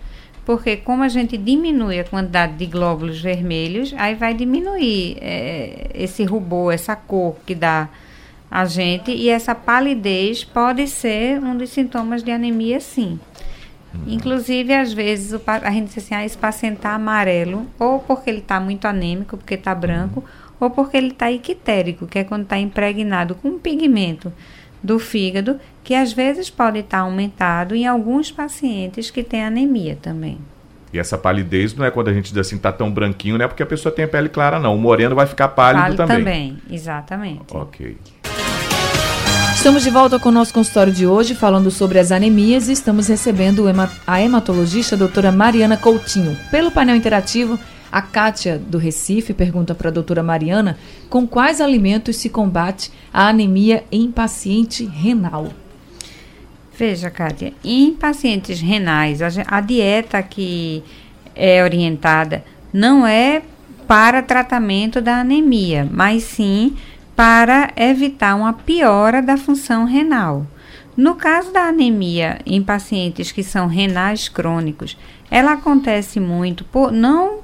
porque 0.47 0.77
como 0.77 1.03
a 1.03 1.09
gente 1.09 1.37
diminui 1.37 1.99
a 1.99 2.05
quantidade 2.05 2.53
de 2.53 2.67
glóbulos 2.67 3.19
vermelhos, 3.19 3.93
aí 3.97 4.15
vai 4.15 4.33
diminuir 4.33 5.17
é, 5.19 5.89
esse 5.93 6.23
rubor, 6.23 6.73
essa 6.73 6.95
cor 6.95 7.35
que 7.45 7.53
dá 7.53 7.89
a 8.49 8.63
gente, 8.63 9.11
e 9.11 9.27
essa 9.27 9.53
palidez 9.53 10.45
pode 10.45 10.87
ser 10.87 11.43
um 11.43 11.57
dos 11.57 11.69
sintomas 11.69 12.23
de 12.23 12.31
anemia, 12.31 12.79
sim. 12.79 13.19
Uhum. 13.93 14.03
Inclusive, 14.07 14.73
às 14.73 14.93
vezes, 14.93 15.33
o, 15.33 15.41
a 15.45 15.69
gente 15.69 15.87
diz 15.87 15.97
assim, 15.97 16.15
ah, 16.15 16.23
esse 16.23 16.37
paciente 16.37 16.77
está 16.77 16.93
amarelo, 16.93 17.67
ou 17.77 17.99
porque 17.99 18.29
ele 18.29 18.39
está 18.39 18.57
muito 18.57 18.85
anêmico, 18.85 19.35
porque 19.35 19.55
está 19.55 19.75
branco, 19.75 20.21
uhum. 20.21 20.55
ou 20.61 20.69
porque 20.69 20.95
ele 20.95 21.09
está 21.09 21.29
equitérico, 21.29 22.07
que 22.07 22.19
é 22.19 22.23
quando 22.23 22.43
está 22.43 22.57
impregnado 22.57 23.35
com 23.35 23.59
pigmento 23.59 24.31
do 24.87 24.97
fígado, 24.97 25.59
que 25.83 25.93
às 25.93 26.13
vezes 26.13 26.49
pode 26.49 26.79
estar 26.79 26.99
aumentado 26.99 27.75
em 27.75 27.85
alguns 27.85 28.31
pacientes 28.31 29.11
que 29.11 29.21
têm 29.21 29.43
anemia 29.43 29.97
também. 30.01 30.39
E 30.91 30.97
essa 30.97 31.17
palidez 31.17 31.75
não 31.75 31.85
é 31.85 31.91
quando 31.91 32.07
a 32.07 32.13
gente 32.13 32.29
diz 32.29 32.37
assim, 32.37 32.55
está 32.55 32.71
tão 32.71 32.89
branquinho, 32.89 33.37
não 33.37 33.45
é 33.45 33.47
porque 33.47 33.61
a 33.61 33.65
pessoa 33.65 33.93
tem 33.93 34.05
a 34.05 34.07
pele 34.07 34.29
clara, 34.29 34.59
não. 34.59 34.73
O 34.73 34.79
moreno 34.79 35.13
vai 35.13 35.27
ficar 35.27 35.49
pálido, 35.49 35.81
pálido 35.81 35.97
também. 35.97 36.17
também, 36.17 36.57
exatamente. 36.71 37.41
Ok. 37.51 37.97
Estamos 39.53 39.83
de 39.83 39.89
volta 39.89 40.17
com 40.17 40.29
o 40.29 40.31
nosso 40.31 40.53
consultório 40.53 40.93
de 40.93 41.05
hoje, 41.05 41.35
falando 41.35 41.69
sobre 41.69 41.99
as 41.99 42.11
anemias 42.11 42.69
e 42.69 42.71
estamos 42.71 43.07
recebendo 43.07 43.65
a 44.05 44.21
hematologista 44.21 44.95
a 44.95 44.97
doutora 44.97 45.31
Mariana 45.31 45.75
Coutinho. 45.75 46.37
Pelo 46.49 46.71
painel 46.71 46.95
interativo, 46.95 47.59
a 47.91 48.01
Kátia, 48.01 48.57
do 48.57 48.77
Recife, 48.77 49.33
pergunta 49.33 49.73
para 49.73 49.89
a 49.89 49.91
doutora 49.91 50.21
Mariana 50.21 50.77
com 51.09 51.27
quais 51.27 51.61
alimentos 51.61 52.17
se 52.17 52.29
combate 52.29 52.91
a 53.13 53.27
anemia 53.27 53.83
em 53.91 54.11
paciente 54.11 54.85
renal. 54.85 55.49
Veja, 56.77 57.09
Kátia, 57.09 57.53
em 57.63 57.93
pacientes 57.93 58.59
renais, 58.59 59.21
a, 59.21 59.29
a 59.47 59.61
dieta 59.61 60.21
que 60.21 60.83
é 61.35 61.63
orientada 61.63 62.43
não 62.73 63.05
é 63.07 63.41
para 63.87 64.21
tratamento 64.21 65.01
da 65.01 65.21
anemia, 65.21 65.87
mas 65.89 66.23
sim 66.23 66.75
para 67.15 67.71
evitar 67.75 68.35
uma 68.35 68.53
piora 68.53 69.21
da 69.21 69.37
função 69.37 69.85
renal. 69.85 70.45
No 70.95 71.15
caso 71.15 71.51
da 71.51 71.63
anemia 71.63 72.39
em 72.45 72.61
pacientes 72.61 73.31
que 73.31 73.43
são 73.43 73.67
renais 73.67 74.27
crônicos, 74.27 74.97
ela 75.29 75.53
acontece 75.53 76.19
muito 76.19 76.63
por 76.63 76.91
não 76.91 77.36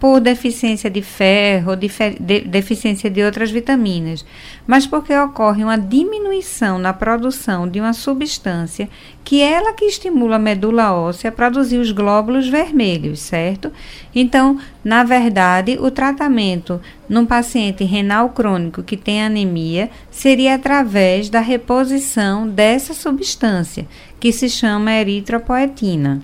por 0.00 0.18
deficiência 0.18 0.88
de 0.88 1.02
ferro, 1.02 1.76
de, 1.76 2.40
deficiência 2.40 3.10
de 3.10 3.22
outras 3.22 3.50
vitaminas, 3.50 4.24
mas 4.66 4.86
porque 4.86 5.14
ocorre 5.14 5.62
uma 5.62 5.76
diminuição 5.76 6.78
na 6.78 6.94
produção 6.94 7.68
de 7.68 7.78
uma 7.78 7.92
substância 7.92 8.88
que 9.22 9.42
é 9.42 9.52
ela 9.52 9.74
que 9.74 9.84
estimula 9.84 10.36
a 10.36 10.38
medula 10.38 10.94
óssea 10.94 11.28
a 11.28 11.32
produzir 11.32 11.76
os 11.76 11.92
glóbulos 11.92 12.48
vermelhos, 12.48 13.20
certo? 13.20 13.70
Então, 14.14 14.58
na 14.82 15.04
verdade, 15.04 15.76
o 15.78 15.90
tratamento 15.90 16.80
num 17.06 17.26
paciente 17.26 17.84
renal 17.84 18.30
crônico 18.30 18.82
que 18.82 18.96
tem 18.96 19.22
anemia 19.22 19.90
seria 20.10 20.54
através 20.54 21.28
da 21.28 21.40
reposição 21.40 22.48
dessa 22.48 22.94
substância, 22.94 23.86
que 24.18 24.32
se 24.32 24.48
chama 24.48 24.92
eritropoetina. 24.92 26.22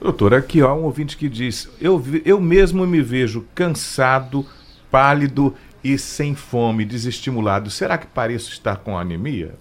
Doutora, 0.00 0.38
aqui 0.38 0.62
há 0.62 0.72
um 0.72 0.84
ouvinte 0.84 1.16
que 1.16 1.28
diz: 1.28 1.68
eu, 1.80 2.02
eu 2.24 2.40
mesmo 2.40 2.86
me 2.86 3.02
vejo 3.02 3.46
cansado, 3.54 4.46
pálido 4.90 5.54
e 5.84 5.98
sem 5.98 6.34
fome, 6.34 6.86
desestimulado. 6.86 7.70
Será 7.70 7.98
que 7.98 8.06
pareço 8.06 8.50
estar 8.50 8.76
com 8.76 8.96
anemia? 8.96 9.54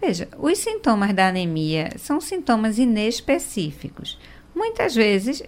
Veja, 0.00 0.28
os 0.36 0.58
sintomas 0.58 1.14
da 1.14 1.28
anemia 1.28 1.90
são 1.96 2.20
sintomas 2.20 2.76
inespecíficos. 2.76 4.18
Muitas 4.54 4.94
vezes 4.94 5.42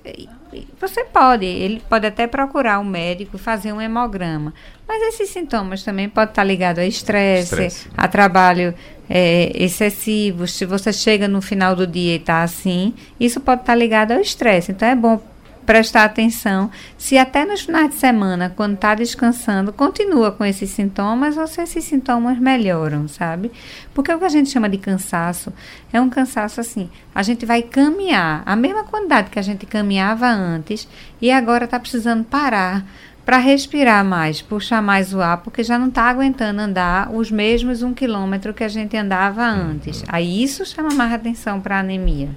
você 0.81 1.05
pode, 1.05 1.45
ele 1.45 1.83
pode 1.89 2.07
até 2.07 2.27
procurar 2.27 2.79
um 2.79 2.85
médico 2.85 3.37
fazer 3.37 3.73
um 3.73 3.81
hemograma, 3.81 4.55
mas 4.89 5.03
esses 5.03 5.29
sintomas 5.29 5.83
também 5.83 6.09
podem 6.09 6.31
estar 6.31 6.45
ligados 6.45 6.83
a 6.83 6.87
estresse, 6.87 7.89
a 7.97 8.09
trabalho 8.09 8.75
é, 9.09 9.53
excessivo. 9.55 10.47
Se 10.47 10.65
você 10.65 10.93
chega 10.93 11.29
no 11.29 11.43
final 11.43 11.77
do 11.77 11.87
dia 11.87 12.15
e 12.15 12.17
está 12.17 12.43
assim, 12.43 12.95
isso 13.21 13.41
pode 13.41 13.63
estar 13.63 13.75
ligado 13.75 14.13
ao 14.13 14.21
estresse. 14.21 14.73
Então 14.73 14.89
é 14.89 14.95
bom 14.95 15.21
prestar 15.65 16.05
atenção 16.05 16.71
se 16.97 17.19
até 17.19 17.45
nos 17.45 17.63
finais 17.63 17.91
de 17.91 17.97
semana, 17.97 18.53
quando 18.55 18.75
está 18.75 18.95
descansando, 18.95 19.73
continua 19.73 20.31
com 20.31 20.45
esses 20.45 20.71
sintomas 20.71 21.37
ou 21.37 21.47
se 21.47 21.61
esses 21.63 21.85
sintomas 21.85 22.39
melhoram, 22.39 23.09
sabe? 23.09 23.51
Porque 23.93 24.13
o 24.13 24.19
que 24.19 24.25
a 24.25 24.29
gente 24.29 24.51
chama 24.51 24.69
de 24.69 24.79
cansaço 24.79 25.53
é 25.93 26.01
um 26.01 26.09
cansaço 26.09 26.61
assim. 26.61 26.89
A 27.15 27.23
gente 27.23 27.45
vai 27.47 27.63
caminhar 27.63 28.43
a 28.47 28.55
mesma 28.57 28.85
quantidade 28.85 29.31
que 29.31 29.39
a 29.39 29.43
gente 29.43 29.67
caminhava 29.67 30.27
antes 30.27 30.89
e 31.21 31.31
agora 31.31 31.65
está 31.65 31.79
precisando 31.79 32.25
parar 32.25 32.85
para 33.25 33.39
respirar 33.39 34.05
mais, 34.05 34.43
puxar 34.43 34.83
mais 34.83 35.15
o 35.15 35.21
ar, 35.21 35.39
porque 35.39 35.65
já 35.65 35.79
não 35.79 35.89
está 35.89 36.03
aguentando 36.03 36.61
andar 36.61 37.11
os 37.11 37.31
mesmos 37.31 37.83
um 37.83 37.95
quilômetro 37.95 38.53
que 38.53 38.63
a 38.63 38.69
gente 38.69 38.97
andava 38.97 39.43
antes. 39.43 40.05
Aí 40.09 40.43
isso 40.43 40.65
chama 40.67 40.91
mais 40.95 41.13
atenção 41.13 41.61
para 41.61 41.77
a 41.77 41.81
anemia. 41.81 42.29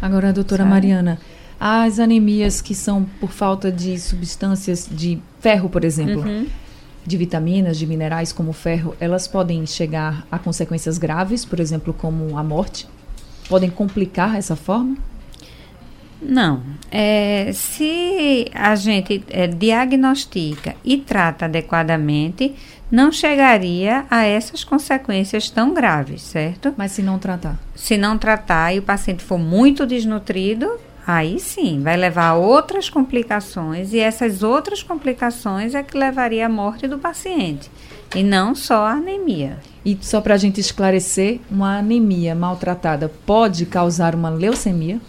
Agora, 0.00 0.32
doutora 0.32 0.62
Sabe? 0.62 0.70
Mariana, 0.70 1.18
as 1.58 1.98
anemias 1.98 2.60
que 2.60 2.74
são 2.74 3.04
por 3.20 3.30
falta 3.30 3.72
de 3.72 3.98
substâncias 3.98 4.88
de 4.90 5.18
ferro, 5.40 5.68
por 5.68 5.84
exemplo, 5.84 6.22
uhum. 6.22 6.46
de 7.04 7.16
vitaminas, 7.16 7.78
de 7.78 7.86
minerais 7.86 8.32
como 8.32 8.52
ferro, 8.52 8.94
elas 9.00 9.26
podem 9.26 9.66
chegar 9.66 10.26
a 10.30 10.38
consequências 10.38 10.98
graves, 10.98 11.44
por 11.44 11.60
exemplo, 11.60 11.94
como 11.94 12.36
a 12.36 12.44
morte? 12.44 12.86
Podem 13.48 13.70
complicar 13.70 14.36
essa 14.36 14.56
forma? 14.56 14.96
Não. 16.20 16.62
É, 16.90 17.50
se 17.52 18.50
a 18.54 18.74
gente 18.74 19.22
é, 19.28 19.46
diagnostica 19.46 20.74
e 20.84 20.96
trata 20.96 21.44
adequadamente, 21.44 22.54
não 22.90 23.10
chegaria 23.10 24.06
a 24.10 24.24
essas 24.24 24.64
consequências 24.64 25.50
tão 25.50 25.74
graves, 25.74 26.22
certo? 26.22 26.72
Mas 26.76 26.92
se 26.92 27.02
não 27.02 27.18
tratar? 27.18 27.58
Se 27.74 27.96
não 27.96 28.16
tratar 28.16 28.74
e 28.74 28.78
o 28.78 28.82
paciente 28.82 29.22
for 29.22 29.38
muito 29.38 29.86
desnutrido, 29.86 30.78
aí 31.06 31.38
sim, 31.38 31.80
vai 31.82 31.96
levar 31.96 32.30
a 32.30 32.34
outras 32.34 32.90
complicações 32.90 33.92
e 33.92 33.98
essas 33.98 34.42
outras 34.42 34.82
complicações 34.82 35.74
é 35.74 35.82
que 35.82 35.96
levaria 35.96 36.46
à 36.46 36.48
morte 36.48 36.88
do 36.88 36.98
paciente 36.98 37.70
e 38.14 38.22
não 38.22 38.54
só 38.54 38.86
a 38.86 38.92
anemia. 38.92 39.58
E 39.84 39.96
só 40.00 40.20
para 40.20 40.34
a 40.34 40.38
gente 40.38 40.60
esclarecer, 40.60 41.40
uma 41.50 41.78
anemia 41.78 42.34
maltratada 42.34 43.10
pode 43.24 43.66
causar 43.66 44.14
uma 44.14 44.30
leucemia? 44.30 45.00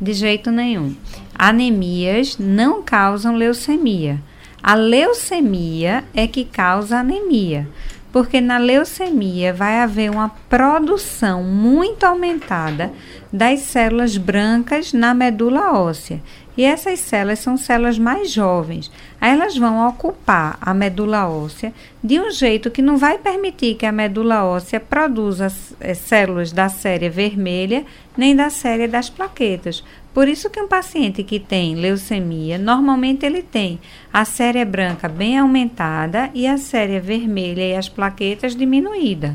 De 0.00 0.12
jeito 0.12 0.50
nenhum. 0.50 0.94
Anemias 1.34 2.38
não 2.38 2.82
causam 2.82 3.34
leucemia. 3.34 4.20
A 4.62 4.74
leucemia 4.74 6.04
é 6.14 6.26
que 6.26 6.44
causa 6.44 6.98
anemia, 6.98 7.66
porque 8.12 8.40
na 8.40 8.58
leucemia 8.58 9.52
vai 9.52 9.80
haver 9.80 10.10
uma 10.10 10.30
produção 10.48 11.42
muito 11.42 12.04
aumentada 12.04 12.92
das 13.32 13.60
células 13.60 14.16
brancas 14.16 14.92
na 14.92 15.14
medula 15.14 15.72
óssea. 15.72 16.20
E 16.60 16.64
essas 16.64 17.00
células 17.00 17.38
são 17.38 17.56
células 17.56 17.98
mais 17.98 18.30
jovens. 18.30 18.92
Aí 19.18 19.32
elas 19.32 19.56
vão 19.56 19.88
ocupar 19.88 20.58
a 20.60 20.74
medula 20.74 21.26
óssea 21.26 21.72
de 22.04 22.20
um 22.20 22.30
jeito 22.30 22.70
que 22.70 22.82
não 22.82 22.98
vai 22.98 23.16
permitir 23.16 23.76
que 23.76 23.86
a 23.86 23.90
medula 23.90 24.44
óssea 24.44 24.78
produza 24.78 25.50
é, 25.80 25.94
células 25.94 26.52
da 26.52 26.68
série 26.68 27.08
vermelha 27.08 27.86
nem 28.14 28.36
da 28.36 28.50
série 28.50 28.86
das 28.86 29.08
plaquetas. 29.08 29.82
Por 30.12 30.28
isso 30.28 30.50
que 30.50 30.60
um 30.60 30.68
paciente 30.68 31.24
que 31.24 31.40
tem 31.40 31.76
leucemia, 31.76 32.58
normalmente 32.58 33.24
ele 33.24 33.42
tem 33.42 33.80
a 34.12 34.26
série 34.26 34.62
branca 34.62 35.08
bem 35.08 35.38
aumentada 35.38 36.30
e 36.34 36.46
a 36.46 36.58
série 36.58 37.00
vermelha 37.00 37.62
e 37.62 37.74
as 37.74 37.88
plaquetas 37.88 38.54
diminuída. 38.54 39.34